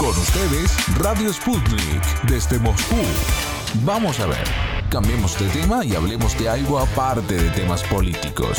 Con 0.00 0.08
ustedes, 0.08 0.98
Radio 0.98 1.30
Sputnik, 1.30 2.22
desde 2.26 2.58
Moscú. 2.58 2.96
Vamos 3.84 4.18
a 4.18 4.26
ver, 4.26 4.44
cambiemos 4.88 5.38
de 5.38 5.46
tema 5.50 5.84
y 5.84 5.94
hablemos 5.94 6.38
de 6.38 6.48
algo 6.48 6.78
aparte 6.78 7.34
de 7.34 7.50
temas 7.50 7.82
políticos. 7.82 8.56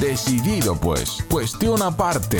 Decidido 0.00 0.80
pues, 0.80 1.22
cuestión 1.30 1.82
aparte. 1.82 2.38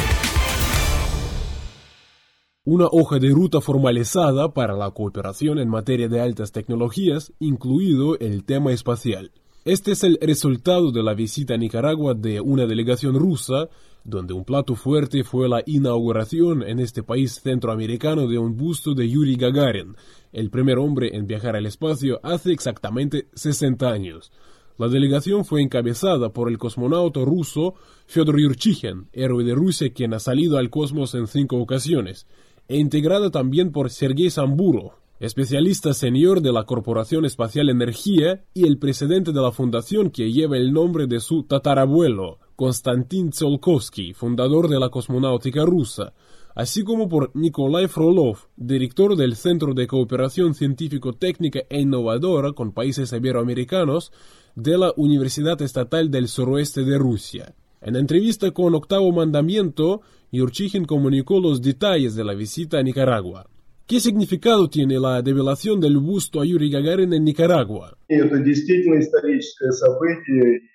Una 2.64 2.86
hoja 2.86 3.18
de 3.18 3.28
ruta 3.28 3.60
formalizada 3.60 4.54
para 4.54 4.72
la 4.72 4.92
cooperación 4.92 5.58
en 5.58 5.68
materia 5.68 6.08
de 6.08 6.22
altas 6.22 6.50
tecnologías, 6.50 7.34
incluido 7.40 8.18
el 8.18 8.46
tema 8.46 8.72
espacial. 8.72 9.30
Este 9.66 9.92
es 9.92 10.02
el 10.04 10.18
resultado 10.22 10.90
de 10.90 11.02
la 11.02 11.12
visita 11.12 11.52
a 11.52 11.58
Nicaragua 11.58 12.14
de 12.14 12.40
una 12.40 12.64
delegación 12.64 13.14
rusa, 13.16 13.68
donde 14.04 14.34
un 14.34 14.44
plato 14.44 14.74
fuerte 14.74 15.24
fue 15.24 15.48
la 15.48 15.62
inauguración 15.66 16.62
en 16.62 16.80
este 16.80 17.02
país 17.02 17.40
centroamericano 17.42 18.26
de 18.26 18.38
un 18.38 18.56
busto 18.56 18.94
de 18.94 19.08
Yuri 19.08 19.36
Gagarin, 19.36 19.96
el 20.32 20.50
primer 20.50 20.78
hombre 20.78 21.16
en 21.16 21.26
viajar 21.26 21.56
al 21.56 21.66
espacio 21.66 22.20
hace 22.22 22.52
exactamente 22.52 23.28
60 23.34 23.88
años. 23.90 24.32
La 24.78 24.88
delegación 24.88 25.44
fue 25.44 25.60
encabezada 25.60 26.32
por 26.32 26.48
el 26.48 26.56
cosmonauta 26.56 27.20
ruso 27.20 27.74
Fyodor 28.06 28.40
Yurchikhin, 28.40 29.08
héroe 29.12 29.42
de 29.42 29.54
Rusia 29.54 29.92
quien 29.92 30.14
ha 30.14 30.20
salido 30.20 30.56
al 30.56 30.70
cosmos 30.70 31.14
en 31.14 31.26
cinco 31.26 31.56
ocasiones, 31.56 32.26
e 32.68 32.76
integrada 32.76 33.30
también 33.30 33.72
por 33.72 33.90
Sergei 33.90 34.30
Samburo, 34.30 34.94
especialista 35.20 35.94
senior 35.94 36.40
de 36.40 36.52
la 36.52 36.64
Corporación 36.64 37.24
Espacial 37.24 37.70
Energía 37.70 38.44
y 38.54 38.66
el 38.66 38.78
presidente 38.78 39.32
de 39.32 39.40
la 39.40 39.50
fundación 39.50 40.10
que 40.10 40.30
lleva 40.30 40.56
el 40.56 40.72
nombre 40.72 41.06
de 41.06 41.18
su 41.18 41.42
tatarabuelo, 41.42 42.38
Konstantin 42.58 43.30
Tsiolkovsky, 43.30 44.14
fundador 44.14 44.68
de 44.68 44.80
la 44.80 44.88
cosmonáutica 44.88 45.64
rusa, 45.64 46.12
así 46.56 46.82
como 46.82 47.08
por 47.08 47.30
Nikolai 47.36 47.86
Frolov, 47.86 48.48
director 48.56 49.14
del 49.14 49.36
Centro 49.36 49.74
de 49.74 49.86
Cooperación 49.86 50.54
Científico-Técnica 50.54 51.60
e 51.70 51.80
Innovadora 51.80 52.54
con 52.54 52.72
países 52.72 53.12
iberoamericanos 53.12 54.10
de 54.56 54.76
la 54.76 54.92
Universidad 54.96 55.62
Estatal 55.62 56.10
del 56.10 56.26
Suroeste 56.26 56.82
de 56.82 56.98
Rusia. 56.98 57.54
En 57.80 57.94
entrevista 57.94 58.50
con 58.50 58.74
Octavo 58.74 59.12
Mandamiento, 59.12 60.00
Yurchikhin 60.32 60.84
comunicó 60.84 61.38
los 61.38 61.62
detalles 61.62 62.16
de 62.16 62.24
la 62.24 62.34
visita 62.34 62.80
a 62.80 62.82
Nicaragua. 62.82 63.46
¿Qué 63.87 63.99
significado 63.99 64.69
tiene 64.69 64.97
la 64.97 65.21
develación 65.21 65.81
del 65.81 65.97
busto 65.97 66.39
a 66.39 66.45
Yuri 66.45 66.71
Gagarin 66.71 67.13
en 67.13 67.25
Nicaragua? 67.25 67.97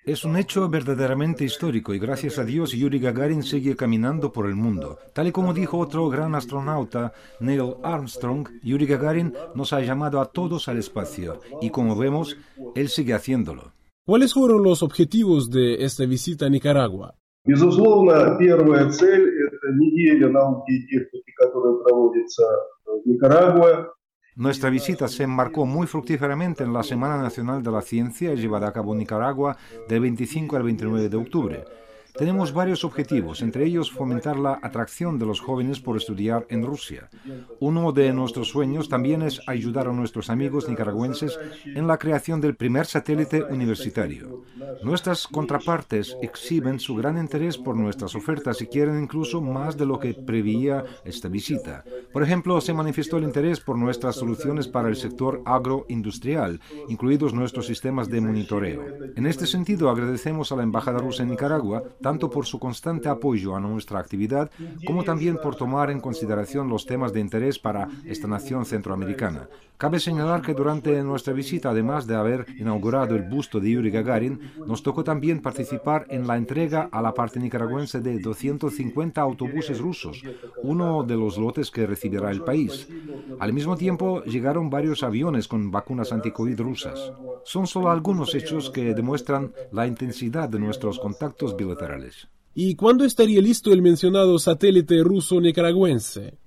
Es 0.05 0.23
un 0.23 0.37
hecho 0.37 0.69
verdaderamente 0.69 1.43
histórico 1.43 1.93
y 1.95 1.99
gracias 1.99 2.37
a 2.37 2.45
Dios 2.45 2.71
Yuri 2.71 2.99
Gagarin 2.99 3.41
sigue 3.41 3.75
caminando 3.75 4.31
por 4.31 4.45
el 4.45 4.55
mundo. 4.55 4.99
Tal 5.11 5.27
y 5.27 5.31
como 5.31 5.55
dijo 5.55 5.79
otro 5.79 6.07
gran 6.07 6.35
astronauta, 6.35 7.11
Neil 7.39 7.73
Armstrong, 7.83 8.47
Yuri 8.61 8.85
Gagarin 8.85 9.33
nos 9.55 9.73
ha 9.73 9.81
llamado 9.81 10.21
a 10.21 10.31
todos 10.31 10.67
al 10.67 10.77
espacio 10.77 11.41
y 11.61 11.71
como 11.71 11.97
vemos, 11.97 12.37
él 12.75 12.89
sigue 12.89 13.15
haciéndolo. 13.15 13.73
¿Cuáles 14.05 14.33
fueron 14.33 14.61
los 14.61 14.83
objetivos 14.83 15.49
de 15.49 15.83
esta 15.83 16.05
visita 16.05 16.45
a 16.45 16.49
Nicaragua? 16.49 17.15
Безусловно, 17.45 18.37
первая 18.37 18.89
цель – 18.89 19.47
это 19.47 19.71
неделя 19.73 20.29
науки 20.29 20.71
и 20.71 20.87
техники, 20.87 21.31
которая 21.37 21.75
проводится 21.83 22.43
Nicaragua. 23.04 23.94
Nuestra 24.36 24.68
visita 24.68 25.06
se 25.06 25.22
enmarcó 25.22 25.64
muy 25.64 25.86
fructíferamente 25.86 26.64
en 26.64 26.72
la 26.72 26.82
Semana 26.82 27.16
Nacional 27.18 27.62
de 27.62 27.70
la 27.70 27.82
Ciencia 27.82 28.34
llevada 28.34 28.68
a 28.68 28.72
cabo 28.72 28.92
en 28.92 28.98
Nicaragua 28.98 29.56
del 29.88 30.00
25 30.00 30.56
al 30.56 30.64
29 30.64 31.08
de 31.08 31.16
octubre. 31.16 31.64
Tenemos 32.16 32.52
varios 32.52 32.84
objetivos, 32.84 33.42
entre 33.42 33.64
ellos 33.64 33.90
fomentar 33.90 34.38
la 34.38 34.60
atracción 34.62 35.18
de 35.18 35.26
los 35.26 35.40
jóvenes 35.40 35.80
por 35.80 35.96
estudiar 35.96 36.46
en 36.48 36.64
Rusia. 36.64 37.10
Uno 37.58 37.90
de 37.90 38.12
nuestros 38.12 38.48
sueños 38.48 38.88
también 38.88 39.22
es 39.22 39.40
ayudar 39.48 39.88
a 39.88 39.92
nuestros 39.92 40.30
amigos 40.30 40.68
nicaragüenses 40.68 41.36
en 41.64 41.88
la 41.88 41.98
creación 41.98 42.40
del 42.40 42.54
primer 42.54 42.86
satélite 42.86 43.42
universitario. 43.42 44.44
Nuestras 44.84 45.26
contrapartes 45.26 46.16
exhiben 46.22 46.78
su 46.78 46.94
gran 46.94 47.18
interés 47.18 47.58
por 47.58 47.76
nuestras 47.76 48.14
ofertas 48.14 48.62
y 48.62 48.66
quieren 48.66 49.02
incluso 49.02 49.40
más 49.40 49.76
de 49.76 49.86
lo 49.86 49.98
que 49.98 50.14
preveía 50.14 50.84
esta 51.04 51.28
visita. 51.28 51.84
Por 52.12 52.22
ejemplo, 52.22 52.60
se 52.60 52.74
manifestó 52.74 53.16
el 53.16 53.24
interés 53.24 53.58
por 53.58 53.76
nuestras 53.76 54.14
soluciones 54.14 54.68
para 54.68 54.88
el 54.88 54.94
sector 54.94 55.42
agroindustrial, 55.44 56.60
incluidos 56.88 57.34
nuestros 57.34 57.66
sistemas 57.66 58.08
de 58.08 58.20
monitoreo. 58.20 58.84
En 59.16 59.26
este 59.26 59.46
sentido, 59.46 59.90
agradecemos 59.90 60.52
a 60.52 60.56
la 60.56 60.62
Embajada 60.62 60.98
rusa 60.98 61.24
en 61.24 61.30
Nicaragua 61.30 61.82
tanto 62.04 62.28
por 62.28 62.44
su 62.44 62.58
constante 62.58 63.08
apoyo 63.08 63.56
a 63.56 63.60
nuestra 63.60 63.98
actividad 63.98 64.50
como 64.86 65.04
también 65.04 65.38
por 65.42 65.56
tomar 65.56 65.90
en 65.90 66.00
consideración 66.00 66.68
los 66.68 66.84
temas 66.84 67.14
de 67.14 67.20
interés 67.20 67.58
para 67.58 67.88
esta 68.04 68.28
nación 68.28 68.66
centroamericana. 68.66 69.48
Cabe 69.78 69.98
señalar 69.98 70.42
que 70.42 70.54
durante 70.54 71.02
nuestra 71.02 71.32
visita, 71.32 71.70
además 71.70 72.06
de 72.06 72.14
haber 72.14 72.46
inaugurado 72.58 73.16
el 73.16 73.22
busto 73.22 73.58
de 73.58 73.70
Yuri 73.70 73.90
Gagarin, 73.90 74.38
nos 74.66 74.82
tocó 74.82 75.02
también 75.02 75.40
participar 75.40 76.06
en 76.10 76.26
la 76.26 76.36
entrega 76.36 76.90
a 76.92 77.00
la 77.00 77.14
parte 77.14 77.40
nicaragüense 77.40 78.00
de 78.00 78.18
250 78.18 79.20
autobuses 79.20 79.80
rusos, 79.80 80.22
uno 80.62 81.02
de 81.02 81.16
los 81.16 81.38
lotes 81.38 81.70
que 81.70 81.86
recibirá 81.86 82.30
el 82.30 82.42
país. 82.42 82.86
Al 83.40 83.52
mismo 83.52 83.76
tiempo, 83.76 84.22
llegaron 84.24 84.70
varios 84.70 85.02
aviones 85.02 85.48
con 85.48 85.70
vacunas 85.70 86.12
anticovid 86.12 86.60
rusas. 86.60 87.12
Son 87.44 87.66
solo 87.66 87.90
algunos 87.90 88.34
hechos 88.34 88.70
que 88.70 88.94
demuestran 88.94 89.52
la 89.72 89.86
intensidad 89.86 90.48
de 90.48 90.60
nuestros 90.60 91.00
contactos 91.00 91.56
bilaterales. 91.56 91.93
¿Y 92.54 92.76
cuándo 92.76 93.04
estaría 93.04 93.40
listo 93.40 93.72
el 93.72 93.82
mencionado 93.82 94.38
satélite 94.38 95.02
ruso 95.02 95.40
nicaragüense? 95.40 96.38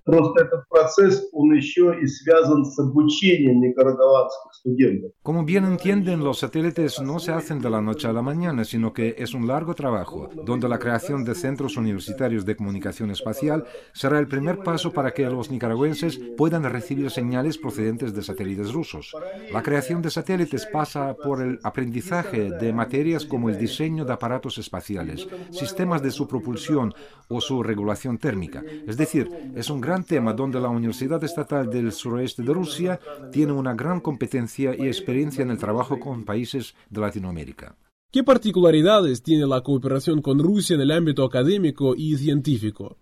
Como 5.21 5.43
bien 5.43 5.65
entienden, 5.65 6.23
los 6.23 6.39
satélites 6.39 7.01
no 7.01 7.19
se 7.19 7.33
hacen 7.33 7.59
de 7.59 7.69
la 7.69 7.81
noche 7.81 8.07
a 8.07 8.13
la 8.13 8.21
mañana, 8.21 8.63
sino 8.63 8.93
que 8.93 9.15
es 9.17 9.33
un 9.33 9.47
largo 9.47 9.75
trabajo, 9.75 10.29
donde 10.45 10.69
la 10.69 10.79
creación 10.79 11.25
de 11.25 11.35
centros 11.35 11.75
universitarios 11.75 12.45
de 12.45 12.55
comunicación 12.55 13.11
espacial 13.11 13.65
será 13.93 14.19
el 14.19 14.29
primer 14.29 14.59
paso 14.59 14.93
para 14.93 15.11
que 15.13 15.25
los 15.25 15.51
nicaragüenses 15.51 16.19
puedan 16.37 16.63
recibir 16.63 17.11
señales 17.11 17.57
procedentes 17.57 18.13
de 18.13 18.23
satélites 18.23 18.71
rusos. 18.71 19.13
La 19.51 19.61
creación 19.61 20.01
de 20.01 20.09
satélites 20.09 20.67
pasa 20.67 21.15
por 21.21 21.41
el 21.41 21.59
aprendizaje 21.63 22.51
de 22.51 22.71
materias 22.71 23.25
como 23.25 23.49
el 23.49 23.57
diseño 23.57 24.05
de 24.05 24.13
aparatos 24.13 24.57
espaciales, 24.57 25.27
sistemas 25.51 26.01
de 26.01 26.11
su 26.11 26.27
propulsión 26.27 26.93
o 27.27 27.41
su 27.41 27.61
regulación 27.61 28.17
térmica. 28.17 28.63
Es 28.87 28.95
decir, 28.95 29.29
es 29.55 29.69
un 29.69 29.81
gran 29.81 29.96
tema 30.03 30.33
donde 30.33 30.59
la 30.59 30.69
Universidad 30.69 31.23
Estatal 31.23 31.69
del 31.69 31.91
Suroeste 31.91 32.43
de 32.43 32.53
Rusia 32.53 32.99
tiene 33.31 33.53
una 33.53 33.73
gran 33.73 33.99
competencia 33.99 34.75
y 34.75 34.87
experiencia 34.87 35.43
en 35.43 35.51
el 35.51 35.57
trabajo 35.57 35.99
con 35.99 36.25
países 36.25 36.75
de 36.89 37.01
Latinoamérica. 37.01 37.75
¿Qué 38.11 38.23
particularidades 38.23 39.21
tiene 39.21 39.45
la 39.45 39.61
cooperación 39.61 40.21
con 40.21 40.39
Rusia 40.39 40.75
en 40.75 40.81
el 40.81 40.91
ámbito 40.91 41.23
académico 41.23 41.93
y 41.95 42.15
científico? 42.17 42.97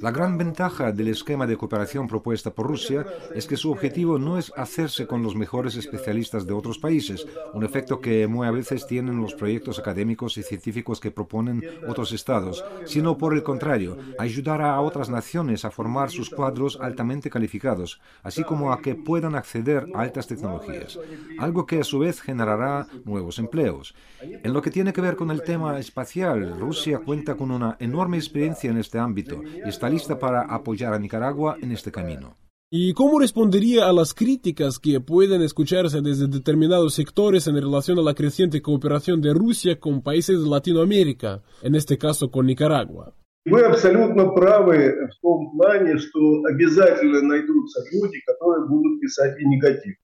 La 0.00 0.10
gran 0.10 0.36
ventaja 0.36 0.90
del 0.90 1.06
esquema 1.06 1.46
de 1.46 1.56
cooperación 1.56 2.08
propuesta 2.08 2.52
por 2.52 2.66
Rusia 2.66 3.06
es 3.32 3.46
que 3.46 3.56
su 3.56 3.70
objetivo 3.70 4.18
no 4.18 4.38
es 4.38 4.52
hacerse 4.56 5.06
con 5.06 5.22
los 5.22 5.36
mejores 5.36 5.76
especialistas 5.76 6.48
de 6.48 6.54
otros 6.54 6.80
países, 6.80 7.24
un 7.54 7.62
efecto 7.62 8.00
que 8.00 8.26
muy 8.26 8.44
a 8.44 8.50
veces 8.50 8.88
tienen 8.88 9.20
los 9.20 9.34
proyectos 9.34 9.78
académicos 9.78 10.36
y 10.36 10.42
científicos 10.42 10.98
que 10.98 11.12
proponen 11.12 11.62
otros 11.86 12.10
estados, 12.10 12.64
sino 12.84 13.18
por 13.18 13.34
el 13.34 13.44
contrario, 13.44 13.98
ayudar 14.18 14.62
a 14.62 14.80
otras 14.80 15.10
naciones 15.10 15.64
a 15.64 15.70
formar 15.70 16.10
sus 16.10 16.28
cuadros 16.28 16.76
altamente 16.80 17.30
calificados, 17.30 18.00
así 18.24 18.42
como 18.42 18.72
a 18.72 18.80
que 18.80 18.96
puedan 18.96 19.36
acceder 19.36 19.86
a 19.94 20.00
altas 20.00 20.26
tecnologías, 20.26 20.98
algo 21.38 21.66
que 21.66 21.78
a 21.78 21.84
su 21.84 22.00
vez 22.00 22.20
generará 22.20 22.88
nuevos 23.04 23.38
empleos. 23.38 23.94
En 24.20 24.52
lo 24.52 24.60
que 24.60 24.71
tiene 24.71 24.93
que 24.93 25.01
ver 25.01 25.15
con 25.15 25.31
el 25.31 25.41
tema 25.41 25.79
espacial, 25.79 26.59
Rusia 26.59 26.99
cuenta 26.99 27.35
con 27.35 27.51
una 27.51 27.77
enorme 27.79 28.17
experiencia 28.17 28.69
en 28.69 28.77
este 28.77 28.99
ámbito 28.99 29.41
y 29.43 29.67
está 29.67 29.89
lista 29.89 30.19
para 30.19 30.41
apoyar 30.41 30.93
a 30.93 30.99
Nicaragua 30.99 31.57
en 31.61 31.71
este 31.71 31.91
camino. 31.91 32.35
¿Y 32.69 32.93
cómo 32.93 33.19
respondería 33.19 33.87
a 33.87 33.93
las 33.93 34.13
críticas 34.13 34.77
que 34.77 34.99
pueden 34.99 35.41
escucharse 35.41 36.01
desde 36.01 36.27
determinados 36.27 36.95
sectores 36.95 37.47
en 37.47 37.55
relación 37.55 37.97
a 37.97 38.01
la 38.01 38.13
creciente 38.13 38.61
cooperación 38.61 39.21
de 39.21 39.33
Rusia 39.33 39.79
con 39.79 40.01
países 40.01 40.43
de 40.43 40.49
Latinoamérica, 40.49 41.41
en 41.61 41.75
este 41.75 41.97
caso 41.97 42.29
con 42.29 42.45
Nicaragua? 42.45 43.13
Вы 43.49 43.61
абсолютно 43.61 44.25
правы 44.33 44.93
в 45.09 45.21
том 45.21 45.51
плане, 45.51 45.97
что 45.97 46.19
обязательно 46.51 47.21
найдутся 47.21 47.79
люди, 47.93 48.19
которые 48.25 48.67
будут 48.67 48.99
писать 48.99 49.39
и 49.39 49.45
негатив. 49.45 49.95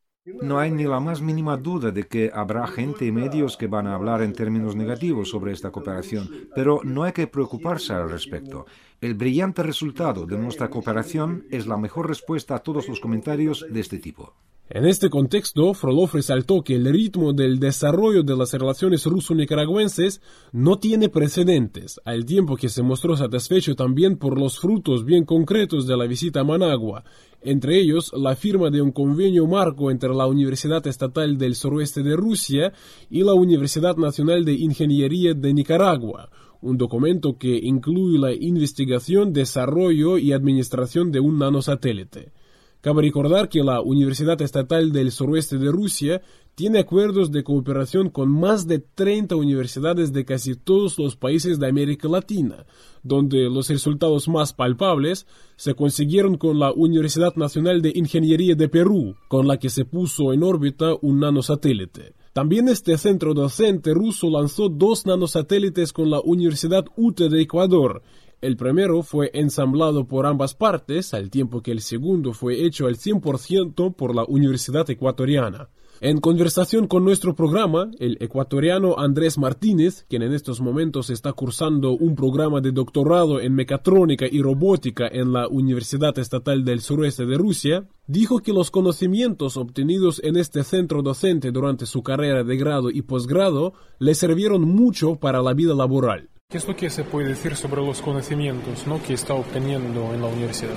No 0.43 0.59
hay 0.59 0.71
ni 0.71 0.85
la 0.85 1.01
más 1.01 1.21
mínima 1.21 1.57
duda 1.57 1.91
de 1.91 2.07
que 2.07 2.31
habrá 2.35 2.67
gente 2.67 3.07
y 3.07 3.13
medios 3.13 3.57
que 3.57 3.67
van 3.67 3.87
a 3.87 3.95
hablar 3.95 4.23
en 4.23 4.33
términos 4.33 4.77
negativos 4.77 5.31
sobre 5.31 5.53
esta 5.53 5.71
cooperación, 5.71 6.49
pero 6.55 6.81
no 6.85 7.05
hay 7.05 7.13
que 7.13 7.27
preocuparse 7.27 7.93
al 7.93 8.11
respecto. 8.11 8.67
El 9.01 9.15
brillante 9.15 9.63
resultado 9.63 10.27
de 10.27 10.39
nuestra 10.39 10.71
cooperación 10.71 11.45
es 11.51 11.67
la 11.67 11.77
mejor 11.77 12.09
respuesta 12.09 12.57
a 12.57 12.59
todos 12.61 12.89
los 12.89 13.01
comentarios 13.01 13.67
de 13.71 13.81
este 13.81 13.99
tipo. 13.99 14.35
En 14.71 14.85
este 14.85 15.09
contexto, 15.09 15.73
Frolov 15.73 16.11
resaltó 16.13 16.63
que 16.63 16.75
el 16.75 16.85
ritmo 16.85 17.33
del 17.33 17.59
desarrollo 17.59 18.23
de 18.23 18.37
las 18.37 18.53
relaciones 18.53 19.07
ruso-nicaragüenses 19.07 20.21
no 20.53 20.79
tiene 20.79 21.09
precedentes, 21.09 21.99
al 22.05 22.27
tiempo 22.27 22.55
que 22.55 22.69
se 22.69 22.83
mostró 22.83 23.17
satisfecho 23.17 23.75
también 23.75 24.19
por 24.19 24.39
los 24.39 24.59
frutos 24.59 25.07
bien 25.07 25.25
concretos 25.25 25.87
de 25.87 25.97
la 25.97 26.05
visita 26.05 26.41
a 26.41 26.45
Managua, 26.45 27.05
entre 27.41 27.79
ellos 27.79 28.13
la 28.15 28.37
firma 28.37 28.69
de 28.69 28.83
un 28.83 28.93
convenio 28.93 29.47
marco 29.47 29.91
entre 29.91 30.11
la 30.11 30.27
Universidad 30.27 30.87
Estatal 30.87 31.39
del 31.39 31.55
Suroeste 31.55 32.03
de 32.03 32.15
Rusia 32.15 32.75
y 33.09 33.23
la 33.23 33.33
Universidad 33.33 33.97
Nacional 33.97 34.45
de 34.45 34.53
Ingeniería 34.53 35.33
de 35.33 35.55
Nicaragua, 35.55 36.29
un 36.61 36.77
documento 36.77 37.39
que 37.39 37.57
incluye 37.57 38.19
la 38.19 38.35
investigación, 38.35 39.33
desarrollo 39.33 40.19
y 40.19 40.33
administración 40.33 41.11
de 41.11 41.21
un 41.21 41.39
nanosatélite. 41.39 42.33
Cabe 42.81 43.03
recordar 43.03 43.49
que 43.49 43.65
la 43.65 43.81
Universidad 43.81 44.41
Estatal 44.41 44.93
del 44.93 45.11
Suroeste 45.11 45.59
de 45.59 45.73
Rusia 45.73 46.23
tiene 46.55 46.79
acuerdos 46.79 47.33
de 47.33 47.43
cooperación 47.43 48.09
con 48.09 48.31
más 48.31 48.69
de 48.69 48.79
30 48.79 49.35
universidades 49.35 50.13
de 50.13 50.25
casi 50.25 50.55
todos 50.55 50.97
los 50.99 51.17
países 51.17 51.59
de 51.59 51.69
América 51.69 52.09
Latina, 52.09 52.67
donde 53.03 53.51
los 53.51 53.69
resultados 53.69 54.29
más 54.29 54.53
palpables 54.53 55.27
se 55.57 55.75
consiguieron 55.75 56.37
con 56.37 56.61
la 56.61 56.73
Universidad 56.73 57.35
Nacional 57.35 57.83
de 57.83 57.93
Ingeniería 57.95 58.55
de 58.55 58.69
Perú, 58.69 59.17
con 59.27 59.49
la 59.49 59.59
que 59.59 59.71
se 59.71 59.85
puso 59.85 60.33
en 60.33 60.45
órbita 60.45 60.95
un 61.03 61.19
nanosatélite. 61.19 62.15
También 62.33 62.69
este 62.69 62.97
centro 62.97 63.35
docente 63.35 63.93
ruso 63.93 64.31
lanzó 64.31 64.69
dos 64.69 65.05
nanosatélites 65.05 65.93
con 65.93 66.11
la 66.11 66.21
Universidad 66.21 66.85
UTE 66.97 67.29
de 67.29 67.43
Ecuador 67.43 68.03
el 68.41 68.57
primero 68.57 69.03
fue 69.03 69.31
ensamblado 69.35 70.07
por 70.07 70.27
ambas 70.27 70.55
partes, 70.55 71.13
al 71.15 71.31
tiempo 71.31 71.61
que 71.61 71.73
el 71.73 71.81
segundo 71.81 72.33
fue 72.33 72.65
hecho 72.65 72.87
al 72.87 72.97
100% 72.97 73.95
por 73.95 74.15
la 74.15 74.25
Universidad 74.25 74.89
Ecuatoriana. 74.89 75.69
En 76.01 76.21
conversación 76.21 76.87
con 76.87 77.05
nuestro 77.05 77.35
programa, 77.35 77.91
el 77.99 78.19
ecuatoriano 78.21 78.97
Andrés 78.99 79.37
Martínez, 79.37 80.05
quien 80.09 80.23
en 80.23 80.33
estos 80.33 80.61
momentos 80.61 81.11
está 81.11 81.33
cursando 81.33 81.91
un 81.91 82.15
programa 82.15 82.61
de 82.61 82.71
doctorado 82.71 83.41
en 83.41 83.53
mecatrónica 83.53 84.27
y 84.31 84.41
robótica 84.41 85.09
en 85.11 85.33
la 85.33 85.49
Universidad 85.49 86.17
Estatal 86.17 86.65
del 86.65 86.83
Sureste 86.83 87.27
de 87.27 87.37
Rusia, 87.37 87.89
dijo 88.07 88.39
que 88.39 88.53
los 88.53 88.71
conocimientos 88.71 89.57
obtenidos 89.57 90.21
en 90.23 90.37
este 90.37 90.63
centro 90.63 91.03
docente 91.03 91.51
durante 91.51 91.85
su 91.85 92.05
carrera 92.05 92.45
de 92.45 92.57
grado 92.57 92.91
y 92.91 93.03
posgrado 93.03 93.73
le 93.99 94.15
sirvieron 94.15 94.63
mucho 94.63 95.17
para 95.17 95.43
la 95.43 95.53
vida 95.53 95.75
laboral. 95.75 96.31
¿Qué 96.51 96.57
es 96.57 96.67
lo 96.67 96.75
que 96.75 96.89
se 96.89 97.05
puede 97.05 97.29
decir 97.29 97.57
sobre 97.57 97.83
los 97.83 98.01
conocimientos 98.01 98.87
¿no? 98.87 99.03
que 99.03 99.13
está 99.13 99.35
obteniendo 99.35 100.15
en 100.15 100.23
la 100.23 100.29
universidad? 100.29 100.73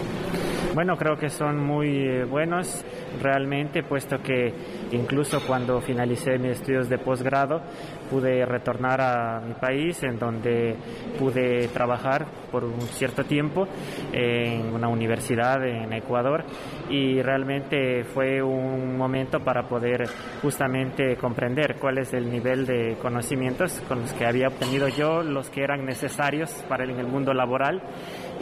Bueno, 0.73 0.95
creo 0.95 1.18
que 1.18 1.27
son 1.27 1.59
muy 1.59 1.89
eh, 1.89 2.23
buenos 2.23 2.85
realmente, 3.21 3.83
puesto 3.83 4.21
que 4.23 4.53
incluso 4.94 5.45
cuando 5.45 5.81
finalicé 5.81 6.38
mis 6.39 6.51
estudios 6.51 6.88
de 6.88 6.97
posgrado 6.97 7.62
pude 8.09 8.45
retornar 8.45 9.01
a 9.01 9.41
mi 9.41 9.53
país, 9.53 10.01
en 10.03 10.18
donde 10.18 10.77
pude 11.19 11.68
trabajar 11.69 12.25
por 12.50 12.63
un 12.63 12.79
cierto 12.81 13.25
tiempo 13.25 13.68
en 14.13 14.73
una 14.73 14.88
universidad 14.88 15.62
en 15.65 15.91
Ecuador. 15.91 16.45
Y 16.89 17.21
realmente 17.21 18.06
fue 18.06 18.41
un 18.41 18.97
momento 18.97 19.39
para 19.39 19.63
poder 19.63 20.07
justamente 20.41 21.17
comprender 21.17 21.75
cuál 21.79 21.97
es 21.97 22.13
el 22.13 22.31
nivel 22.31 22.65
de 22.65 22.95
conocimientos 23.01 23.81
con 23.89 24.01
los 24.01 24.13
que 24.13 24.25
había 24.25 24.47
obtenido 24.47 24.88
yo, 24.88 25.21
los 25.21 25.50
que 25.50 25.63
eran 25.63 25.85
necesarios 25.85 26.50
para 26.69 26.85
el, 26.85 26.91
en 26.91 27.00
el 27.00 27.07
mundo 27.07 27.33
laboral 27.33 27.81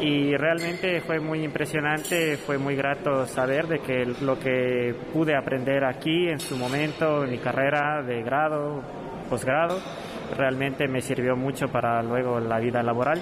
y 0.01 0.35
realmente 0.35 1.01
fue 1.01 1.19
muy 1.19 1.43
impresionante, 1.43 2.37
fue 2.37 2.57
muy 2.57 2.75
grato 2.75 3.25
saber 3.25 3.67
de 3.67 3.79
que 3.79 4.05
lo 4.21 4.39
que 4.39 4.95
pude 5.13 5.35
aprender 5.35 5.83
aquí 5.83 6.29
en 6.29 6.39
su 6.39 6.55
momento, 6.57 7.23
en 7.23 7.31
mi 7.31 7.37
carrera 7.37 8.01
de 8.01 8.21
grado, 8.21 8.81
posgrado, 9.29 9.79
realmente 10.37 10.87
me 10.87 11.01
sirvió 11.01 11.35
mucho 11.35 11.67
para 11.67 12.01
luego 12.01 12.39
la 12.39 12.59
vida 12.59 12.83
laboral 12.83 13.21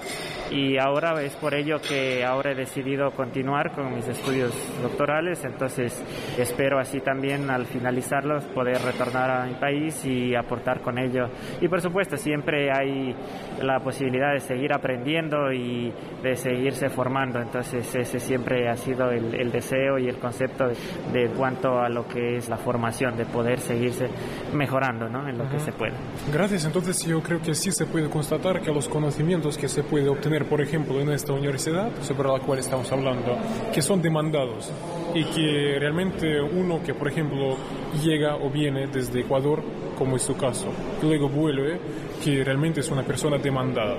y 0.51 0.77
ahora 0.77 1.21
es 1.21 1.36
por 1.36 1.54
ello 1.54 1.77
que 1.81 2.24
ahora 2.24 2.51
he 2.51 2.56
decidido 2.56 3.12
continuar 3.12 3.71
con 3.74 3.94
mis 3.94 4.07
estudios 4.07 4.54
doctorales, 4.81 5.44
entonces 5.44 6.04
espero 6.38 6.80
así 6.80 7.00
también 7.01 7.50
al 7.50 7.65
finalizarlos 7.65 8.45
poder 8.45 8.81
retornar 8.81 9.30
a 9.30 9.45
mi 9.45 9.56
país 9.56 10.06
y 10.06 10.36
aportar 10.36 10.81
con 10.81 10.98
ello. 10.98 11.30
Y 11.62 11.68
por 11.68 11.81
supuesto 11.81 12.18
siempre 12.18 12.71
hay 12.71 13.15
la 13.62 13.80
posibilidad 13.80 14.33
de 14.33 14.39
seguir 14.39 14.74
aprendiendo 14.74 15.51
y 15.51 15.92
de 16.24 16.36
seguirse 16.36 16.89
formando, 16.89 17.39
entonces 17.39 17.94
ese 17.95 18.19
siempre 18.19 18.69
ha 18.69 18.75
sido 18.75 19.12
el, 19.12 19.51
deseo 19.51 19.98
y 19.98 20.07
el 20.07 20.18
concepto 20.18 20.65
de, 20.68 21.30
cuanto 21.36 21.80
a 21.80 21.89
lo 21.89 22.07
que 22.07 22.38
es 22.38 22.50
la 22.50 22.57
formación, 22.57 23.15
de 23.18 23.25
poder 23.25 23.60
seguirse 23.60 24.07
mejorando 24.53 25.10
¿no? 25.10 25.27
en 25.27 25.38
lo 25.38 25.50
que 25.50 25.60
se 25.60 25.71
puede. 25.71 25.94
Gracias, 26.31 26.65
entonces 26.65 26.96
yo 27.05 27.21
creo 27.21 27.41
que 27.41 27.53
sí 27.53 27.71
se 27.71 27.85
puede 27.85 28.09
constatar 28.09 28.61
que 28.61 28.71
los 28.71 28.88
conocimientos 28.88 29.57
que 29.57 29.67
se 29.67 29.83
puede 29.83 30.09
obtener, 30.09 30.45
por 30.45 30.61
ejemplo, 30.61 30.99
en 30.99 31.09
esta 31.09 31.33
universidad, 31.33 31.89
sobre 32.01 32.29
la 32.29 32.39
cual 32.39 32.59
estamos 32.59 32.91
hablando, 32.91 33.38
que 33.73 33.81
son 33.81 34.01
demandados 34.01 34.71
y 35.13 35.23
que 35.25 35.77
realmente 35.79 36.41
uno 36.41 36.81
que, 36.83 36.94
por 36.94 37.07
ejemplo, 37.07 37.57
llega 38.03 38.35
o 38.35 38.49
viene 38.49 38.88
desde 38.88 39.21
Ecuador, 39.21 39.61
como 39.97 40.15
es 40.15 40.23
su 40.23 40.35
caso, 40.35 40.67
y 41.01 41.05
luego 41.05 41.29
vuelve, 41.29 41.79
que 42.23 42.43
realmente 42.43 42.81
es 42.81 42.89
una 42.89 43.03
persona 43.03 43.37
demandada. 43.37 43.95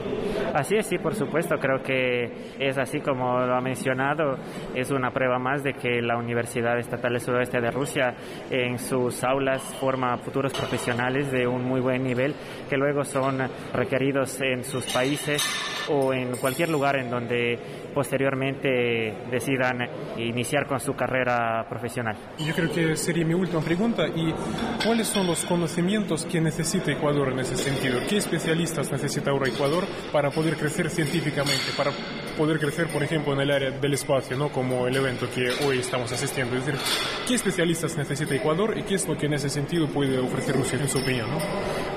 Así 0.54 0.76
es, 0.76 0.86
sí, 0.86 0.98
por 0.98 1.14
supuesto, 1.14 1.56
creo 1.56 1.82
que 1.82 2.54
es 2.58 2.76
así 2.78 3.00
como 3.00 3.38
lo 3.40 3.54
ha 3.54 3.60
mencionado, 3.60 4.36
es 4.74 4.90
una 4.90 5.10
prueba 5.10 5.38
más 5.38 5.62
de 5.62 5.74
que 5.74 6.00
la 6.02 6.16
Universidad 6.16 6.78
Estatal 6.78 7.12
del 7.12 7.20
Suroeste 7.20 7.60
de 7.60 7.70
Rusia 7.70 8.14
en 8.50 8.78
sus 8.78 9.22
aulas 9.24 9.62
forma 9.80 10.16
futuros 10.18 10.52
profesionales 10.52 11.30
de 11.30 11.46
un 11.46 11.64
muy 11.64 11.80
buen 11.80 12.02
nivel 12.02 12.34
que 12.68 12.76
luego 12.76 13.04
son 13.04 13.38
requeridos 13.72 14.40
en 14.40 14.64
sus 14.64 14.86
países 14.92 15.42
o 15.88 16.12
en 16.12 16.36
cualquier 16.36 16.68
lugar 16.68 16.96
en 16.96 17.10
donde 17.10 17.58
posteriormente 17.94 19.14
decidan 19.30 19.78
iniciar 20.18 20.66
con 20.66 20.78
su 20.80 20.94
carrera 20.94 21.66
profesional. 21.68 22.16
Yo 22.38 22.54
creo 22.54 22.70
que 22.70 22.96
sería 22.96 23.24
mi 23.24 23.34
última 23.34 23.60
pregunta 23.60 24.06
y 24.06 24.32
¿cuáles 24.84 25.08
son 25.08 25.26
los 25.26 25.44
conocimientos 25.44 26.24
que 26.24 26.40
necesita 26.40 26.92
Ecuador 26.92 27.32
en 27.32 27.40
ese 27.40 27.56
sentido? 27.56 28.00
¿Qué 28.08 28.16
especialistas 28.16 28.90
necesita 28.90 29.31
ahora 29.31 29.50
Ecuador 29.50 29.84
para 30.10 30.31
poder 30.31 30.56
crecer 30.56 30.88
científicamente, 30.88 31.66
para 31.76 31.90
poder 32.38 32.58
crecer, 32.58 32.87
por 32.87 33.02
ejemplo, 33.02 33.34
en 33.34 33.40
el 33.40 33.50
área 33.50 33.70
del 33.70 33.93
espacio, 33.93 34.34
¿no? 34.34 34.49
como 34.49 34.87
el 34.87 34.96
evento 34.96 35.26
que 35.34 35.50
hoy 35.66 35.81
estamos 35.81 36.10
asistiendo? 36.10 36.56
Es 36.56 36.64
decir, 36.64 36.81
¿qué 37.26 37.34
especialistas 37.34 37.99
necesita 37.99 38.34
Ecuador 38.34 38.78
y 38.78 38.84
qué 38.84 38.94
es 38.94 39.06
lo 39.06 39.14
que 39.14 39.26
en 39.26 39.34
ese 39.34 39.50
sentido 39.50 39.87
puede 39.88 40.19
ofrecer 40.19 40.56
Rusia, 40.56 40.78
en 40.81 40.88
su 40.88 40.99
opinión? 40.99 41.28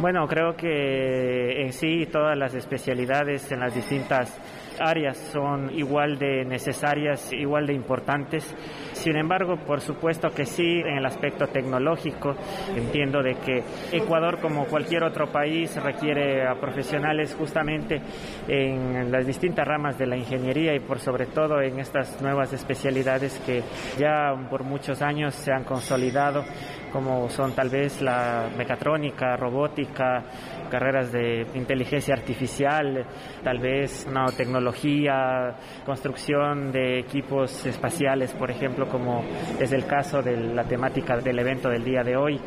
Bueno, 0.01 0.27
creo 0.27 0.53
que 0.57 1.61
en 1.61 1.71
sí 1.71 2.05
todas 2.11 2.37
las 2.37 2.53
especialidades 2.55 3.49
en 3.53 3.61
las 3.61 3.73
distintas 3.73 4.37
áreas 4.81 5.17
son 5.31 5.69
igual 5.77 6.17
de 6.17 6.43
necesarias, 6.43 7.31
igual 7.31 7.67
de 7.67 7.73
importantes. 7.73 8.53
Sin 9.01 9.15
embargo, 9.15 9.55
por 9.65 9.81
supuesto 9.81 10.29
que 10.29 10.45
sí, 10.45 10.63
en 10.63 10.97
el 10.99 11.05
aspecto 11.07 11.47
tecnológico, 11.47 12.35
entiendo 12.75 13.23
de 13.23 13.33
que 13.33 13.63
Ecuador, 13.91 14.39
como 14.39 14.65
cualquier 14.65 15.03
otro 15.03 15.25
país, 15.31 15.75
requiere 15.81 16.47
a 16.47 16.53
profesionales 16.53 17.35
justamente 17.35 17.99
en 18.47 19.11
las 19.11 19.25
distintas 19.25 19.67
ramas 19.67 19.97
de 19.97 20.05
la 20.05 20.15
ingeniería 20.15 20.75
y 20.75 20.81
por 20.81 20.99
sobre 20.99 21.25
todo 21.25 21.63
en 21.63 21.79
estas 21.79 22.21
nuevas 22.21 22.53
especialidades 22.53 23.39
que 23.43 23.63
ya 23.97 24.35
por 24.51 24.63
muchos 24.63 25.01
años 25.01 25.33
se 25.33 25.51
han 25.51 25.63
consolidado 25.63 26.43
como 26.91 27.29
son 27.29 27.53
tal 27.53 27.69
vez 27.69 28.01
la 28.01 28.49
mecatrónica, 28.57 29.35
robótica, 29.37 30.23
carreras 30.69 31.11
de 31.11 31.47
inteligencia 31.55 32.13
artificial, 32.13 33.05
tal 33.43 33.59
vez 33.59 34.07
nanotecnología, 34.07 35.55
construcción 35.85 36.71
de 36.71 36.99
equipos 36.99 37.65
espaciales, 37.65 38.33
por 38.33 38.51
ejemplo, 38.51 38.87
como 38.91 39.23
es 39.59 39.71
el 39.71 39.85
caso 39.85 40.21
de 40.21 40.35
la 40.35 40.63
temática 40.63 41.17
del 41.17 41.39
evento 41.39 41.69
del 41.69 41.83
día 41.83 42.03
de 42.03 42.15
hoy. 42.15 42.39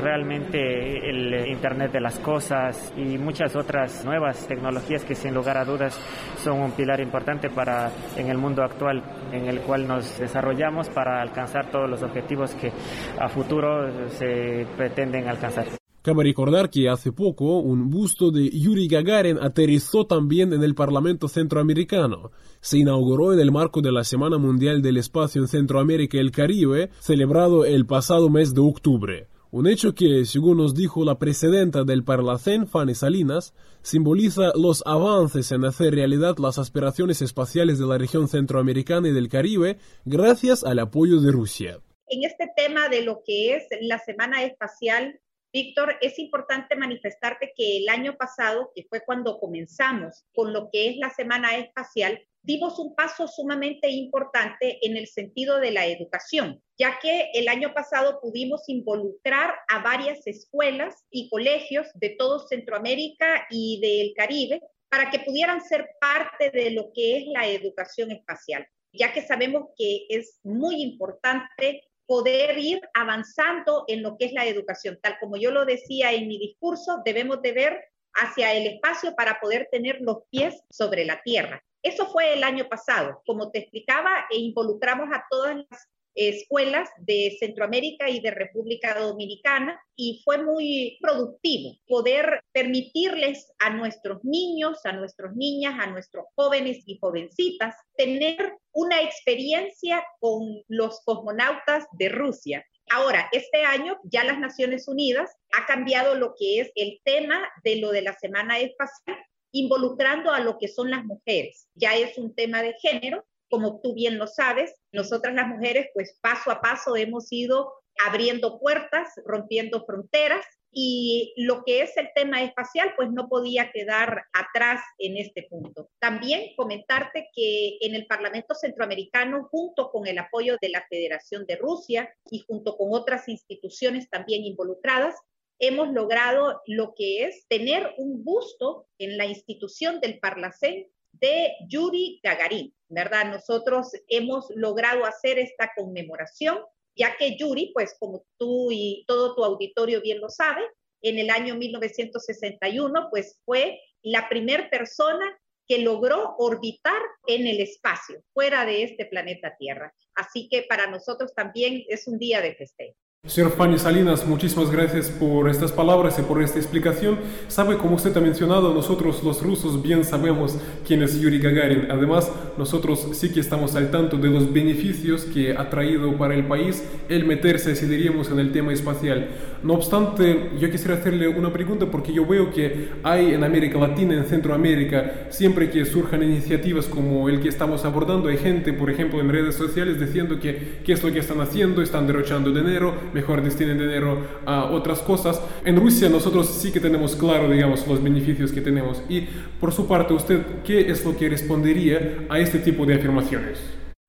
Realmente 0.00 1.10
el 1.10 1.48
Internet 1.48 1.92
de 1.92 2.00
las 2.00 2.18
Cosas 2.20 2.92
y 2.96 3.18
muchas 3.18 3.56
otras 3.56 4.04
nuevas 4.04 4.46
tecnologías 4.46 5.04
que 5.04 5.14
sin 5.14 5.34
lugar 5.34 5.58
a 5.58 5.64
dudas 5.64 5.98
son 6.38 6.60
un 6.60 6.72
pilar 6.72 7.00
importante 7.00 7.50
para 7.50 7.90
en 8.16 8.28
el 8.28 8.38
mundo 8.38 8.62
actual 8.62 9.02
en 9.32 9.46
el 9.46 9.60
cual 9.60 9.86
nos 9.86 10.18
desarrollamos 10.18 10.88
para 10.90 11.20
alcanzar 11.20 11.70
todos 11.70 11.88
los 11.88 12.02
objetivos 12.02 12.54
que 12.54 12.72
a 13.18 13.28
futuro 13.28 14.08
se 14.10 14.66
pretenden 14.76 15.28
alcanzar. 15.28 15.87
Cabe 16.08 16.24
recordar 16.24 16.70
que 16.70 16.88
hace 16.88 17.12
poco 17.12 17.58
un 17.58 17.90
busto 17.90 18.30
de 18.30 18.48
Yuri 18.48 18.88
Gagarin 18.88 19.36
aterrizó 19.42 20.06
también 20.06 20.54
en 20.54 20.62
el 20.62 20.74
Parlamento 20.74 21.28
Centroamericano. 21.28 22.30
Se 22.62 22.78
inauguró 22.78 23.34
en 23.34 23.40
el 23.40 23.52
marco 23.52 23.82
de 23.82 23.92
la 23.92 24.04
Semana 24.04 24.38
Mundial 24.38 24.80
del 24.80 24.96
Espacio 24.96 25.42
en 25.42 25.48
Centroamérica 25.48 26.16
y 26.16 26.20
el 26.20 26.30
Caribe, 26.30 26.88
celebrado 26.98 27.66
el 27.66 27.84
pasado 27.84 28.30
mes 28.30 28.54
de 28.54 28.62
octubre. 28.62 29.28
Un 29.50 29.66
hecho 29.66 29.94
que, 29.94 30.24
según 30.24 30.56
nos 30.56 30.74
dijo 30.74 31.04
la 31.04 31.18
presidenta 31.18 31.84
del 31.84 32.04
Parlacén, 32.04 32.66
Fanny 32.66 32.94
Salinas, 32.94 33.52
simboliza 33.82 34.52
los 34.54 34.82
avances 34.86 35.52
en 35.52 35.66
hacer 35.66 35.94
realidad 35.94 36.38
las 36.38 36.58
aspiraciones 36.58 37.20
espaciales 37.20 37.78
de 37.78 37.86
la 37.86 37.98
región 37.98 38.28
centroamericana 38.28 39.08
y 39.08 39.12
del 39.12 39.28
Caribe 39.28 39.76
gracias 40.06 40.64
al 40.64 40.78
apoyo 40.78 41.20
de 41.20 41.32
Rusia. 41.32 41.80
en 42.10 42.24
este 42.24 42.50
tema 42.56 42.88
de 42.88 43.02
lo 43.02 43.20
que 43.26 43.54
es 43.56 43.64
la 43.82 43.98
Semana 43.98 44.42
Espacial, 44.42 45.20
Víctor, 45.52 45.96
es 46.02 46.18
importante 46.18 46.76
manifestarte 46.76 47.52
que 47.56 47.78
el 47.78 47.88
año 47.88 48.16
pasado, 48.16 48.70
que 48.74 48.84
fue 48.88 49.02
cuando 49.04 49.38
comenzamos 49.38 50.26
con 50.34 50.52
lo 50.52 50.68
que 50.70 50.90
es 50.90 50.96
la 50.98 51.10
Semana 51.10 51.56
Espacial, 51.56 52.20
dimos 52.42 52.78
un 52.78 52.94
paso 52.94 53.26
sumamente 53.26 53.88
importante 53.90 54.78
en 54.86 54.96
el 54.96 55.06
sentido 55.06 55.58
de 55.58 55.70
la 55.70 55.86
educación, 55.86 56.62
ya 56.78 56.98
que 57.00 57.30
el 57.34 57.48
año 57.48 57.72
pasado 57.74 58.20
pudimos 58.20 58.68
involucrar 58.68 59.54
a 59.68 59.82
varias 59.82 60.26
escuelas 60.26 61.04
y 61.10 61.28
colegios 61.30 61.86
de 61.94 62.10
todo 62.18 62.46
Centroamérica 62.46 63.46
y 63.50 63.80
del 63.80 64.14
Caribe 64.14 64.60
para 64.90 65.10
que 65.10 65.20
pudieran 65.20 65.62
ser 65.62 65.88
parte 66.00 66.50
de 66.50 66.70
lo 66.70 66.90
que 66.94 67.18
es 67.18 67.26
la 67.26 67.46
educación 67.46 68.12
espacial, 68.12 68.66
ya 68.92 69.12
que 69.12 69.22
sabemos 69.22 69.70
que 69.76 70.06
es 70.08 70.40
muy 70.42 70.82
importante 70.82 71.82
poder 72.08 72.58
ir 72.58 72.80
avanzando 72.94 73.84
en 73.86 74.02
lo 74.02 74.16
que 74.16 74.24
es 74.24 74.32
la 74.32 74.46
educación. 74.46 74.98
Tal 75.02 75.18
como 75.20 75.36
yo 75.36 75.50
lo 75.50 75.66
decía 75.66 76.12
en 76.12 76.26
mi 76.26 76.38
discurso, 76.38 77.02
debemos 77.04 77.42
de 77.42 77.52
ver 77.52 77.84
hacia 78.14 78.54
el 78.54 78.66
espacio 78.66 79.14
para 79.14 79.38
poder 79.38 79.68
tener 79.70 79.98
los 80.00 80.20
pies 80.30 80.64
sobre 80.70 81.04
la 81.04 81.20
tierra. 81.22 81.62
Eso 81.82 82.06
fue 82.06 82.32
el 82.32 82.44
año 82.44 82.66
pasado. 82.66 83.22
Como 83.26 83.50
te 83.50 83.58
explicaba, 83.58 84.24
e 84.30 84.38
involucramos 84.38 85.10
a 85.12 85.26
todas 85.30 85.56
las 85.56 85.86
escuelas 86.18 86.90
de 86.98 87.36
Centroamérica 87.38 88.10
y 88.10 88.20
de 88.20 88.32
República 88.32 88.98
Dominicana 88.98 89.80
y 89.94 90.20
fue 90.24 90.42
muy 90.42 90.98
productivo 91.00 91.76
poder 91.86 92.42
permitirles 92.52 93.52
a 93.60 93.70
nuestros 93.70 94.24
niños, 94.24 94.84
a 94.84 94.92
nuestras 94.92 95.34
niñas, 95.36 95.74
a 95.78 95.86
nuestros 95.86 96.26
jóvenes 96.34 96.82
y 96.86 96.98
jovencitas 96.98 97.76
tener 97.96 98.54
una 98.72 99.00
experiencia 99.00 100.04
con 100.18 100.62
los 100.66 101.00
cosmonautas 101.04 101.86
de 101.92 102.08
Rusia. 102.08 102.64
Ahora, 102.90 103.28
este 103.32 103.62
año 103.62 103.98
ya 104.02 104.24
las 104.24 104.38
Naciones 104.38 104.88
Unidas 104.88 105.30
ha 105.52 105.66
cambiado 105.66 106.14
lo 106.16 106.34
que 106.38 106.60
es 106.60 106.72
el 106.74 107.00
tema 107.04 107.48
de 107.62 107.76
lo 107.76 107.92
de 107.92 108.02
la 108.02 108.14
Semana 108.14 108.58
Espacial 108.58 109.18
involucrando 109.52 110.30
a 110.30 110.40
lo 110.40 110.58
que 110.58 110.68
son 110.68 110.90
las 110.90 111.04
mujeres. 111.04 111.68
Ya 111.74 111.96
es 111.96 112.18
un 112.18 112.34
tema 112.34 112.62
de 112.62 112.74
género, 112.80 113.24
como 113.50 113.80
tú 113.80 113.94
bien 113.94 114.18
lo 114.18 114.26
sabes, 114.26 114.74
nosotras 114.92 115.34
las 115.34 115.48
mujeres 115.48 115.88
pues 115.94 116.18
paso 116.20 116.50
a 116.50 116.60
paso 116.60 116.96
hemos 116.96 117.32
ido 117.32 117.72
abriendo 118.06 118.60
puertas, 118.60 119.08
rompiendo 119.24 119.84
fronteras 119.84 120.44
y 120.70 121.32
lo 121.36 121.64
que 121.64 121.82
es 121.82 121.96
el 121.96 122.10
tema 122.14 122.42
espacial 122.42 122.92
pues 122.96 123.10
no 123.10 123.28
podía 123.28 123.72
quedar 123.72 124.24
atrás 124.32 124.82
en 124.98 125.16
este 125.16 125.44
punto. 125.48 125.90
También 125.98 126.54
comentarte 126.56 127.28
que 127.34 127.78
en 127.80 127.94
el 127.94 128.06
Parlamento 128.06 128.54
Centroamericano, 128.54 129.48
junto 129.50 129.90
con 129.90 130.06
el 130.06 130.18
apoyo 130.18 130.56
de 130.60 130.68
la 130.68 130.84
Federación 130.88 131.46
de 131.46 131.56
Rusia 131.56 132.12
y 132.30 132.40
junto 132.40 132.76
con 132.76 132.88
otras 132.92 133.28
instituciones 133.28 134.08
también 134.10 134.44
involucradas, 134.44 135.14
hemos 135.58 135.92
logrado 135.92 136.60
lo 136.66 136.94
que 136.94 137.24
es 137.24 137.46
tener 137.48 137.94
un 137.96 138.22
busto 138.22 138.86
en 138.98 139.16
la 139.16 139.26
institución 139.26 140.00
del 140.00 140.20
Parlacén 140.20 140.86
de 141.12 141.54
Yuri 141.68 142.20
Gagarin, 142.22 142.74
¿verdad? 142.88 143.30
Nosotros 143.30 143.90
hemos 144.08 144.46
logrado 144.54 145.04
hacer 145.04 145.38
esta 145.38 145.72
conmemoración, 145.76 146.58
ya 146.96 147.16
que 147.16 147.36
Yuri, 147.36 147.70
pues 147.74 147.96
como 147.98 148.24
tú 148.38 148.70
y 148.72 149.04
todo 149.06 149.34
tu 149.34 149.44
auditorio 149.44 150.00
bien 150.00 150.20
lo 150.20 150.28
sabe, 150.28 150.62
en 151.02 151.18
el 151.18 151.30
año 151.30 151.54
1961, 151.54 153.08
pues 153.10 153.40
fue 153.44 153.80
la 154.02 154.28
primera 154.28 154.68
persona 154.68 155.38
que 155.66 155.78
logró 155.78 156.34
orbitar 156.38 157.00
en 157.26 157.46
el 157.46 157.60
espacio, 157.60 158.22
fuera 158.32 158.64
de 158.64 158.84
este 158.84 159.04
planeta 159.04 159.54
Tierra. 159.58 159.94
Así 160.14 160.48
que 160.48 160.62
para 160.62 160.86
nosotros 160.90 161.34
también 161.34 161.84
es 161.88 162.08
un 162.08 162.18
día 162.18 162.40
de 162.40 162.54
festejo. 162.54 162.96
Señor 163.28 163.52
Fanny 163.52 163.78
Salinas, 163.78 164.26
muchísimas 164.26 164.70
gracias 164.70 165.10
por 165.10 165.50
estas 165.50 165.70
palabras 165.70 166.18
y 166.18 166.22
por 166.22 166.42
esta 166.42 166.58
explicación. 166.58 167.18
Sabe, 167.48 167.76
como 167.76 167.96
usted 167.96 168.16
ha 168.16 168.22
mencionado, 168.22 168.72
nosotros 168.72 169.22
los 169.22 169.42
rusos 169.42 169.82
bien 169.82 170.02
sabemos 170.02 170.56
quién 170.86 171.02
es 171.02 171.20
Yuri 171.20 171.38
Gagarin. 171.38 171.88
Además, 171.90 172.32
nosotros 172.56 173.06
sí 173.12 173.30
que 173.30 173.40
estamos 173.40 173.76
al 173.76 173.90
tanto 173.90 174.16
de 174.16 174.30
los 174.30 174.50
beneficios 174.50 175.26
que 175.26 175.54
ha 175.54 175.68
traído 175.68 176.16
para 176.16 176.34
el 176.34 176.46
país 176.46 176.82
el 177.10 177.26
meterse, 177.26 177.76
si 177.76 177.84
diríamos, 177.84 178.30
en 178.30 178.38
el 178.38 178.50
tema 178.50 178.72
espacial. 178.72 179.28
No 179.62 179.74
obstante, 179.74 180.52
yo 180.58 180.70
quisiera 180.70 180.94
hacerle 180.94 181.28
una 181.28 181.52
pregunta 181.52 181.84
porque 181.84 182.14
yo 182.14 182.24
veo 182.24 182.50
que 182.50 182.92
hay 183.02 183.34
en 183.34 183.44
América 183.44 183.78
Latina, 183.78 184.14
en 184.14 184.24
Centroamérica, 184.24 185.26
siempre 185.28 185.68
que 185.68 185.84
surjan 185.84 186.22
iniciativas 186.22 186.86
como 186.86 187.28
el 187.28 187.40
que 187.40 187.50
estamos 187.50 187.84
abordando, 187.84 188.28
hay 188.28 188.38
gente, 188.38 188.72
por 188.72 188.88
ejemplo, 188.88 189.20
en 189.20 189.28
redes 189.28 189.54
sociales 189.54 190.00
diciendo 190.00 190.40
que 190.40 190.78
qué 190.82 190.94
es 190.94 191.02
lo 191.02 191.12
que 191.12 191.18
están 191.18 191.42
haciendo, 191.42 191.82
están 191.82 192.06
derrochando 192.06 192.52
dinero 192.52 192.94
mejor 193.18 193.42
destinen 193.42 193.78
dinero 193.78 194.24
a 194.46 194.70
otras 194.70 195.00
cosas. 195.02 195.42
En 195.64 195.76
Rusia 195.76 196.08
nosotros 196.08 196.46
sí 196.46 196.70
que 196.72 196.78
tenemos 196.78 197.16
claro, 197.16 197.50
digamos, 197.50 197.84
los 197.88 198.00
beneficios 198.00 198.52
que 198.52 198.60
tenemos. 198.60 199.02
Y 199.08 199.22
por 199.60 199.72
su 199.72 199.88
parte, 199.88 200.14
¿usted 200.14 200.62
qué 200.64 200.88
es 200.88 201.04
lo 201.04 201.16
que 201.16 201.28
respondería 201.28 202.26
a 202.28 202.38
este 202.38 202.60
tipo 202.60 202.86
de 202.86 202.94
afirmaciones? 202.94 203.58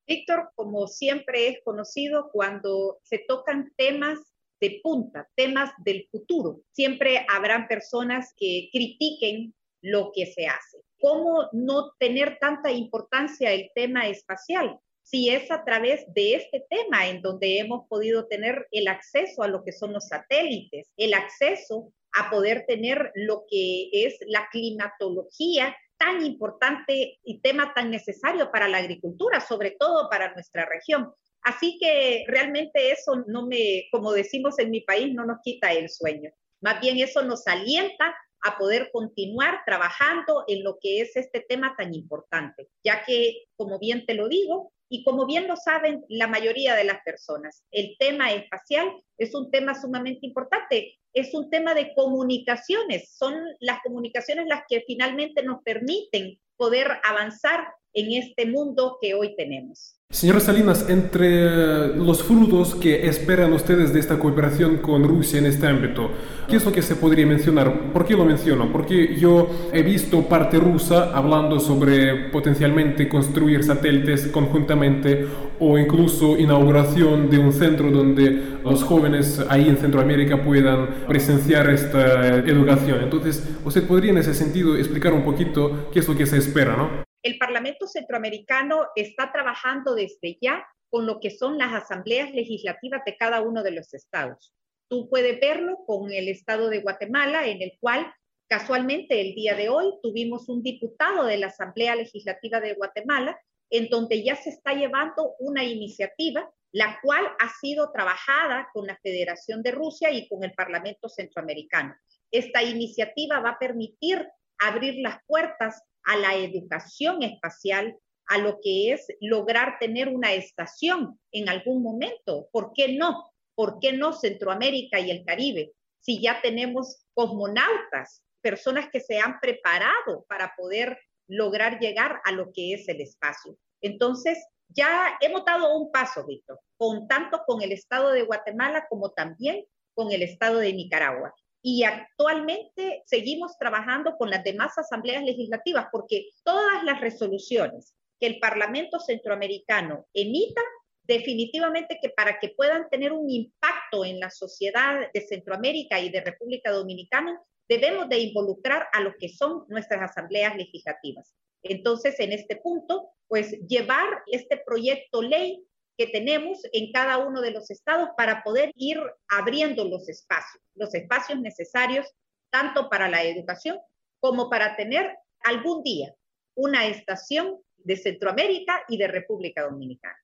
Víctor, 0.07 0.49
como 0.55 0.87
siempre 0.87 1.47
es 1.49 1.57
conocido, 1.63 2.29
cuando 2.31 2.99
se 3.03 3.19
tocan 3.27 3.71
temas 3.75 4.19
de 4.61 4.79
punta, 4.83 5.27
temas 5.35 5.71
del 5.83 6.07
futuro, 6.11 6.61
siempre 6.71 7.25
habrán 7.33 7.67
personas 7.67 8.33
que 8.37 8.69
critiquen 8.71 9.55
lo 9.81 10.11
que 10.13 10.25
se 10.27 10.45
hace. 10.45 10.77
¿Cómo 11.01 11.49
no 11.53 11.93
tener 11.97 12.37
tanta 12.39 12.71
importancia 12.71 13.53
el 13.53 13.71
tema 13.73 14.07
espacial? 14.07 14.77
Si 15.09 15.29
es 15.29 15.49
a 15.49 15.63
través 15.63 16.05
de 16.13 16.35
este 16.35 16.65
tema 16.69 17.07
en 17.07 17.21
donde 17.21 17.57
hemos 17.57 17.87
podido 17.87 18.27
tener 18.27 18.67
el 18.71 18.87
acceso 18.87 19.41
a 19.41 19.47
lo 19.47 19.63
que 19.63 19.71
son 19.71 19.93
los 19.93 20.07
satélites, 20.07 20.91
el 20.97 21.15
acceso 21.15 21.91
a 22.11 22.29
poder 22.29 22.65
tener 22.67 23.11
lo 23.15 23.43
que 23.49 23.89
es 23.91 24.17
la 24.27 24.47
climatología 24.51 25.75
tan 25.97 26.23
importante 26.25 27.17
y 27.23 27.41
tema 27.41 27.73
tan 27.73 27.89
necesario 27.89 28.51
para 28.51 28.67
la 28.67 28.77
agricultura, 28.77 29.41
sobre 29.41 29.71
todo 29.71 30.09
para 30.09 30.33
nuestra 30.33 30.65
región. 30.65 31.11
Así 31.41 31.77
que 31.79 32.23
realmente 32.27 32.91
eso 32.91 33.23
no 33.27 33.47
me, 33.47 33.85
como 33.91 34.11
decimos 34.11 34.59
en 34.59 34.69
mi 34.69 34.81
país, 34.81 35.13
no 35.13 35.25
nos 35.25 35.39
quita 35.43 35.71
el 35.73 35.89
sueño. 35.89 36.31
Más 36.61 36.79
bien 36.81 36.99
eso 36.99 37.23
nos 37.23 37.47
alienta 37.47 38.15
a 38.41 38.57
poder 38.57 38.89
continuar 38.93 39.61
trabajando 39.65 40.45
en 40.47 40.63
lo 40.63 40.77
que 40.79 41.01
es 41.01 41.15
este 41.15 41.41
tema 41.47 41.75
tan 41.77 41.93
importante, 41.93 42.69
ya 42.83 43.03
que, 43.03 43.45
como 43.55 43.79
bien 43.79 44.05
te 44.05 44.13
lo 44.13 44.29
digo, 44.29 44.71
y 44.89 45.03
como 45.03 45.25
bien 45.25 45.48
lo 45.48 45.55
saben 45.55 46.03
la 46.10 46.27
mayoría 46.27 46.75
de 46.75 46.84
las 46.84 47.01
personas, 47.03 47.63
el 47.72 47.96
tema 48.00 48.31
espacial 48.34 48.91
es 49.17 49.36
un 49.36 49.51
tema 49.51 49.79
sumamente 49.79 50.25
importante, 50.25 50.98
es 51.13 51.34
un 51.34 51.50
tema 51.50 51.74
de 51.74 51.93
comunicaciones, 51.93 53.13
son 53.15 53.36
las 53.60 53.79
comunicaciones 53.84 54.48
las 54.48 54.63
que 54.67 54.84
finalmente 54.86 55.43
nos 55.43 55.62
permiten 55.63 56.39
poder 56.58 57.00
avanzar 57.03 57.67
en 57.93 58.13
este 58.13 58.46
mundo 58.46 58.98
que 59.01 59.13
hoy 59.13 59.36
tenemos. 59.36 59.96
Señora 60.12 60.39
Salinas, 60.39 60.89
entre 60.89 61.96
los 61.96 62.24
frutos 62.24 62.74
que 62.74 63.08
esperan 63.08 63.53
ustedes 63.53 63.93
de 63.93 64.00
esta 64.00 64.17
cooperación 64.17 64.77
con 64.77 65.03
Rusia 65.03 65.38
en 65.38 65.46
este 65.46 65.67
ámbito, 65.67 66.10
¿qué 66.48 66.55
es 66.55 66.65
lo 66.65 66.72
que 66.72 66.81
se 66.81 66.96
podría 66.96 67.27
mencionar? 67.27 67.93
¿Por 67.93 68.08
qué 68.08 68.15
lo 68.15 68.25
menciono? 68.25 68.72
Porque 68.72 69.15
yo 69.17 69.48
he 69.72 69.84
visto 69.84 70.24
parte 70.24 70.58
rusa 70.58 71.15
hablando 71.15 71.60
sobre 71.60 72.29
potencialmente 72.31 73.08
construir 73.08 73.63
satélites 73.63 74.25
conjuntamente 74.29 75.27
o 75.60 75.77
incluso 75.77 76.39
inauguración 76.39 77.29
de 77.29 77.38
un 77.38 77.53
centro 77.53 77.91
donde 77.91 78.58
los 78.63 78.84
jóvenes 78.84 79.39
ahí 79.48 79.69
en 79.69 79.77
Centroamérica 79.77 80.41
puedan 80.41 81.05
presenciar 81.08 81.69
esta 81.69 82.39
educación. 82.39 83.03
Entonces, 83.03 83.48
¿usted 83.63 83.84
podría 83.84 84.10
en 84.10 84.17
ese 84.17 84.34
sentido 84.34 84.75
explicar 84.75 85.13
un 85.13 85.24
poquito 85.24 85.89
qué 85.93 86.00
es 86.00 86.08
lo 86.08 86.17
que 86.17 86.25
se 86.25 86.38
espera, 86.38 86.75
no? 86.75 87.08
El 87.29 87.38
Parlamento 87.38 87.86
Centroamericano 87.86 88.88
está 88.95 89.31
trabajando 89.31 89.93
desde 89.93 90.39
ya 90.41 90.65
con 90.89 91.05
lo 91.05 91.19
que 91.19 91.29
son 91.29 91.59
las 91.59 91.71
asambleas 91.83 92.33
legislativas 92.33 93.03
de 93.05 93.17
cada 93.17 93.41
uno 93.41 93.62
de 93.62 93.69
los 93.69 93.93
estados. 93.93 94.55
Tú 94.88 95.07
puedes 95.12 95.39
verlo 95.39 95.77
con 95.86 96.12
el 96.12 96.27
estado 96.27 96.69
de 96.69 96.81
Guatemala, 96.81 97.45
en 97.45 97.62
el 97.62 97.74
cual 97.79 98.12
casualmente 98.48 99.21
el 99.21 99.36
día 99.36 99.53
de 99.53 99.69
hoy 99.69 99.93
tuvimos 100.01 100.50
un 100.50 100.63
diputado 100.63 101.25
de 101.25 101.38
la 101.38 101.48
Asamblea 101.48 101.93
Legislativa 101.93 102.59
de 102.59 102.74
Guatemala, 102.74 103.39
en 103.69 103.89
donde 103.89 104.24
ya 104.24 104.36
se 104.36 104.50
está 104.50 104.74
llevando 104.74 105.36
una 105.38 105.63
iniciativa, 105.63 106.50
la 106.71 107.00
cual 107.03 107.27
ha 107.38 107.50
sido 107.62 107.91
trabajada 107.91 108.69
con 108.74 108.88
la 108.88 108.98
Federación 109.03 109.62
de 109.62 109.69
Rusia 109.69 110.09
y 110.09 110.27
con 110.27 110.43
el 110.43 110.53
Parlamento 110.53 111.07
Centroamericano. 111.07 111.93
Esta 112.31 112.63
iniciativa 112.63 113.39
va 113.39 113.51
a 113.51 113.59
permitir 113.59 114.27
abrir 114.57 114.95
las 115.03 115.19
puertas 115.27 115.83
a 116.03 116.18
la 116.18 116.36
educación 116.36 117.24
espacial, 117.24 117.98
a 118.27 118.38
lo 118.38 118.60
que 118.62 118.94
es 118.94 119.08
lograr 119.22 119.77
tener 119.79 120.08
una 120.08 120.34
estación 120.34 121.20
en 121.32 121.50
algún 121.50 121.82
momento. 121.82 122.48
¿Por 122.51 122.74
qué 122.74 122.94
no? 122.94 123.32
¿Por 123.56 123.79
qué 123.79 123.94
no 123.94 124.13
Centroamérica 124.13 125.00
y 125.00 125.12
el 125.12 125.25
Caribe? 125.25 125.72
Si 126.00 126.22
ya 126.22 126.41
tenemos 126.41 127.06
cosmonautas, 127.13 128.24
personas 128.41 128.89
que 128.91 129.01
se 129.01 129.20
han 129.20 129.39
preparado 129.39 130.25
para 130.27 130.53
poder 130.56 130.98
lograr 131.27 131.79
llegar 131.79 132.22
a 132.24 132.32
lo 132.32 132.51
que 132.53 132.74
es 132.74 132.88
el 132.88 133.01
espacio. 133.01 133.58
Entonces, 133.82 134.38
Ya 134.72 135.18
hemos 135.20 135.44
dado 135.46 135.75
un 135.75 135.91
paso, 135.91 136.25
Víctor, 136.27 136.60
con 136.77 137.08
tanto 137.08 137.41
con 137.48 137.63
el 137.63 137.72
Estado 137.72 138.12
de 138.12 138.22
Guatemala 138.22 138.86
como 138.88 139.12
también 139.12 139.65
con 139.96 140.12
el 140.12 140.22
Estado 140.22 140.60
de 140.60 140.74
Nicaragua. 140.74 141.34
Y 141.61 141.83
actualmente 141.83 143.03
seguimos 143.05 143.57
trabajando 143.57 144.15
con 144.17 144.29
las 144.29 144.43
demás 144.43 144.77
asambleas 144.77 145.23
legislativas 145.23 145.87
porque 145.91 146.29
todas 146.43 146.83
las 146.83 147.01
resoluciones 147.01 147.93
que 148.19 148.27
el 148.27 148.39
Parlamento 148.39 148.99
Centroamericano 148.99 150.05
emita, 150.13 150.61
definitivamente 151.03 151.99
que 152.01 152.09
para 152.09 152.39
que 152.39 152.49
puedan 152.49 152.89
tener 152.89 153.11
un 153.11 153.29
impacto 153.29 154.05
en 154.05 154.19
la 154.19 154.29
sociedad 154.29 155.11
de 155.13 155.21
Centroamérica 155.21 155.99
y 155.99 156.09
de 156.09 156.21
República 156.21 156.71
Dominicana, 156.71 157.41
debemos 157.67 158.09
de 158.09 158.19
involucrar 158.19 158.87
a 158.91 159.01
lo 159.01 159.13
que 159.17 159.29
son 159.29 159.65
nuestras 159.67 160.01
asambleas 160.11 160.55
legislativas. 160.55 161.35
Entonces, 161.63 162.19
en 162.19 162.33
este 162.33 162.55
punto, 162.55 163.11
pues 163.27 163.51
llevar 163.67 164.23
este 164.27 164.57
proyecto 164.65 165.21
ley 165.21 165.63
que 166.00 166.08
tenemos 166.08 166.62
en 166.72 166.94
cada 166.94 167.18
uno 167.18 167.41
de 167.41 167.51
los 167.51 167.70
estados 167.70 168.12
para 168.15 168.41
poder 168.41 168.72
ir 168.77 168.98
abriendo 169.27 169.84
los 169.84 170.08
espacios, 170.08 170.63
los 170.75 170.96
espacios 170.96 171.41
necesarios 171.41 172.08
tanto 172.50 172.89
para 172.89 173.10
la 173.10 173.22
educación 173.24 173.77
como 174.22 174.50
para 174.50 174.77
tener 174.77 175.13
algún 175.44 175.84
día 175.84 176.15
una 176.56 176.88
estación 176.88 177.60
de 177.75 177.98
Centroamérica 177.98 178.82
y 178.88 178.98
de 178.98 179.10
República 179.10 179.63
Dominicana. 179.63 180.18